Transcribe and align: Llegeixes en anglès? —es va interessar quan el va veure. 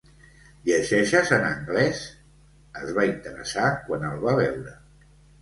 Llegeixes 0.69 1.29
en 1.37 1.45
anglès? 1.49 1.99
—es 2.81 2.95
va 2.97 3.07
interessar 3.11 3.69
quan 3.85 4.09
el 4.11 4.19
va 4.27 4.35
veure. 4.43 4.77